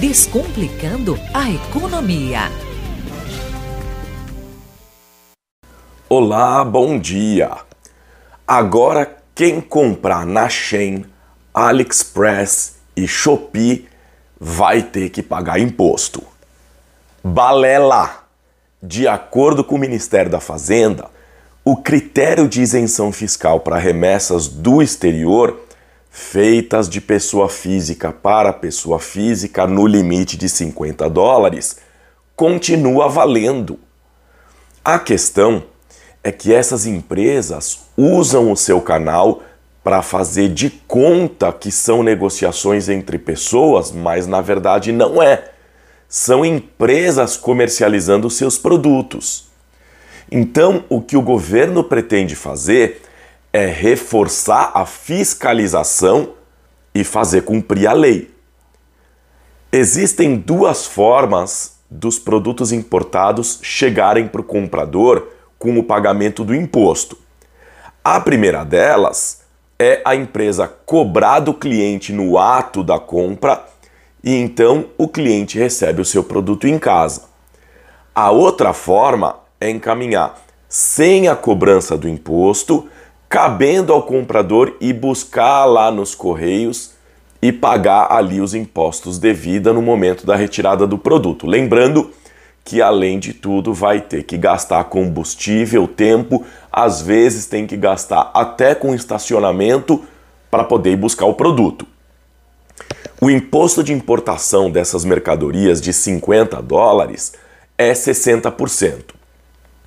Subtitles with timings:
[0.00, 2.50] Descomplicando a economia.
[6.08, 7.52] Olá, bom dia.
[8.44, 11.06] Agora quem comprar na Shein,
[11.54, 13.88] AliExpress e Shopee
[14.38, 16.24] vai ter que pagar imposto.
[17.22, 18.24] Balela!
[18.82, 21.08] De acordo com o Ministério da Fazenda,
[21.64, 25.63] o critério de isenção fiscal para remessas do exterior
[26.16, 31.78] feitas de pessoa física para pessoa física no limite de 50 dólares
[32.36, 33.80] continua valendo.
[34.84, 35.64] A questão
[36.22, 39.42] é que essas empresas usam o seu canal
[39.82, 45.50] para fazer de conta que são negociações entre pessoas, mas na verdade não é.
[46.08, 49.48] São empresas comercializando seus produtos.
[50.30, 53.02] Então, o que o governo pretende fazer
[53.54, 56.30] é reforçar a fiscalização
[56.92, 58.34] e fazer cumprir a lei.
[59.70, 67.16] Existem duas formas dos produtos importados chegarem para o comprador com o pagamento do imposto.
[68.02, 69.42] A primeira delas
[69.78, 73.64] é a empresa cobrar do cliente no ato da compra
[74.24, 77.22] e então o cliente recebe o seu produto em casa.
[78.12, 82.88] A outra forma é encaminhar sem a cobrança do imposto,
[83.34, 86.92] cabendo ao comprador ir buscar lá nos correios
[87.42, 91.44] e pagar ali os impostos devida no momento da retirada do produto.
[91.44, 92.12] Lembrando
[92.64, 98.30] que além de tudo vai ter que gastar combustível, tempo, às vezes tem que gastar
[98.32, 100.04] até com estacionamento
[100.48, 101.88] para poder ir buscar o produto.
[103.20, 107.32] O imposto de importação dessas mercadorias de 50 dólares
[107.76, 109.06] é 60%.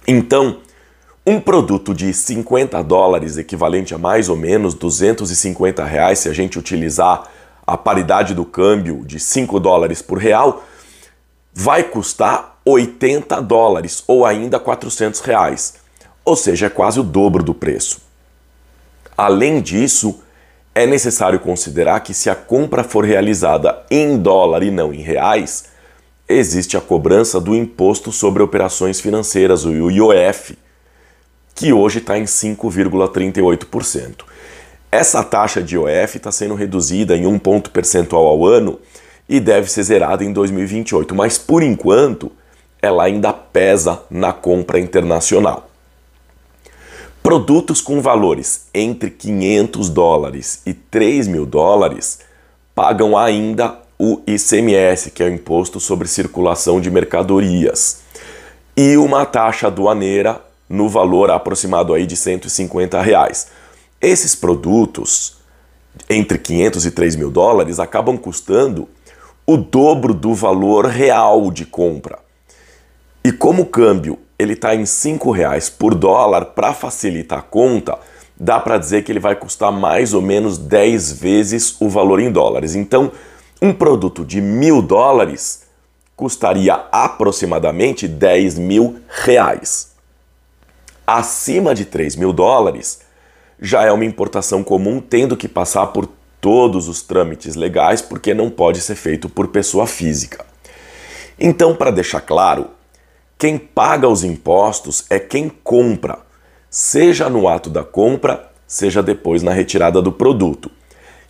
[0.06, 0.58] Então,
[1.30, 6.58] um produto de 50 dólares, equivalente a mais ou menos 250 reais, se a gente
[6.58, 7.30] utilizar
[7.66, 10.64] a paridade do câmbio de 5 dólares por real,
[11.54, 15.74] vai custar 80 dólares ou ainda 400 reais,
[16.24, 18.00] ou seja, é quase o dobro do preço.
[19.18, 20.22] Além disso,
[20.74, 25.66] é necessário considerar que se a compra for realizada em dólar e não em reais,
[26.26, 30.58] existe a cobrança do Imposto sobre Operações Financeiras, o IOF,
[31.58, 34.24] que hoje está em 5,38%.
[34.92, 38.80] Essa taxa de IOF está sendo reduzida em um ponto percentual ao ano
[39.28, 42.32] e deve ser zerada em 2028, mas por enquanto
[42.80, 45.68] ela ainda pesa na compra internacional.
[47.24, 52.20] Produtos com valores entre 500 dólares e 3 mil dólares
[52.76, 58.02] pagam ainda o ICMS, que é o Imposto sobre Circulação de Mercadorias,
[58.78, 63.48] e uma taxa aduaneira no valor aproximado aí de 150 reais.
[64.02, 65.38] Esses produtos,
[66.10, 68.88] entre 500 e 3 mil dólares, acabam custando
[69.46, 72.20] o dobro do valor real de compra.
[73.24, 77.98] E como o câmbio ele está em R$ reais por dólar, para facilitar a conta,
[78.40, 82.32] dá para dizer que ele vai custar mais ou menos 10 vezes o valor em
[82.32, 82.76] dólares.
[82.76, 83.12] Então,
[83.62, 85.64] um produto de mil dólares
[86.16, 89.97] custaria aproximadamente 10 mil reais.
[91.08, 93.00] Acima de 3 mil dólares
[93.62, 96.06] já é uma importação comum, tendo que passar por
[96.42, 100.46] todos os trâmites legais, porque não pode ser feito por pessoa física.
[101.40, 102.72] Então, para deixar claro,
[103.38, 106.20] quem paga os impostos é quem compra,
[106.70, 110.70] seja no ato da compra, seja depois na retirada do produto.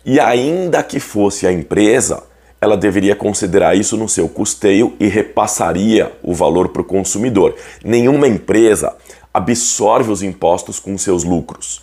[0.04, 2.24] E ainda que fosse a empresa,
[2.60, 7.54] ela deveria considerar isso no seu custeio e repassaria o valor para o consumidor.
[7.84, 8.96] Nenhuma empresa
[9.32, 11.82] absorve os impostos com seus lucros.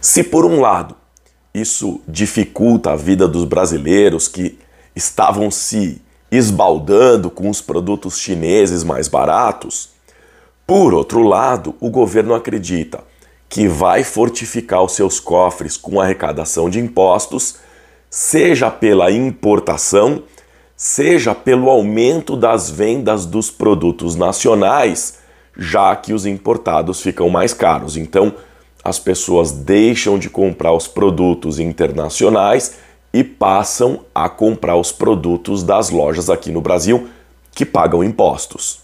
[0.00, 0.96] Se por um lado
[1.52, 4.58] isso dificulta a vida dos brasileiros que
[4.94, 6.00] estavam se
[6.30, 9.90] esbaldando com os produtos chineses mais baratos.
[10.66, 13.02] Por outro lado, o governo acredita
[13.48, 17.56] que vai fortificar os seus cofres com arrecadação de impostos,
[18.10, 20.22] seja pela importação,
[20.76, 25.17] seja pelo aumento das vendas dos produtos nacionais,
[25.58, 27.96] já que os importados ficam mais caros.
[27.96, 28.32] Então,
[28.84, 32.76] as pessoas deixam de comprar os produtos internacionais
[33.12, 37.08] e passam a comprar os produtos das lojas aqui no Brasil
[37.52, 38.80] que pagam impostos.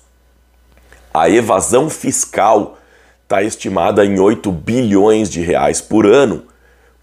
[1.13, 2.77] A evasão fiscal
[3.23, 6.43] está estimada em 8 bilhões de reais por ano,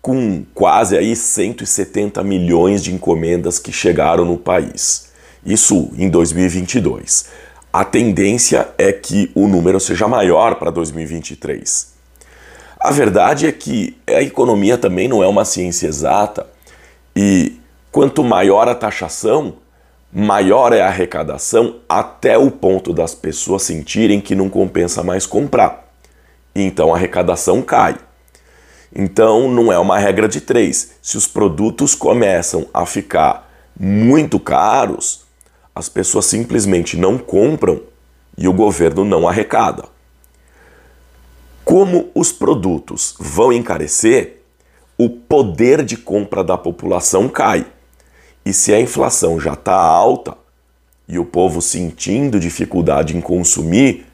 [0.01, 5.11] com quase aí 170 milhões de encomendas que chegaram no país.
[5.45, 7.25] Isso em 2022.
[7.73, 11.93] A tendência é que o número seja maior para 2023.
[12.77, 16.47] A verdade é que a economia também não é uma ciência exata
[17.15, 17.57] e
[17.89, 19.53] quanto maior a taxação,
[20.11, 25.89] maior é a arrecadação até o ponto das pessoas sentirem que não compensa mais comprar.
[26.53, 27.95] Então a arrecadação cai.
[28.93, 30.95] Então não é uma regra de três.
[31.01, 35.21] Se os produtos começam a ficar muito caros,
[35.73, 37.81] as pessoas simplesmente não compram
[38.37, 39.85] e o governo não arrecada.
[41.63, 44.41] Como os produtos vão encarecer,
[44.97, 47.65] o poder de compra da população cai.
[48.45, 50.35] E se a inflação já está alta
[51.07, 54.05] e o povo sentindo dificuldade em consumir,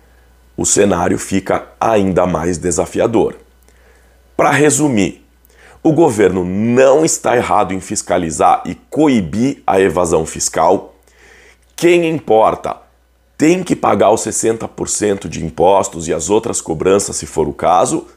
[0.56, 3.36] o cenário fica ainda mais desafiador.
[4.36, 5.25] Para resumir,
[5.83, 10.95] o governo não está errado em fiscalizar e coibir a evasão fiscal.
[11.79, 12.75] Quem importa
[13.38, 18.07] tem que pagar os 60% de impostos e as outras cobranças, se for o caso,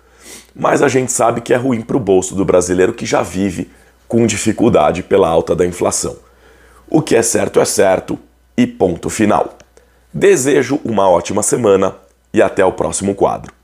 [0.56, 3.70] mas a gente sabe que é ruim para o bolso do brasileiro que já vive
[4.08, 6.16] com dificuldade pela alta da inflação.
[6.88, 8.18] O que é certo é certo
[8.56, 9.58] e ponto final.
[10.10, 11.96] Desejo uma ótima semana
[12.32, 13.59] e até o próximo quadro.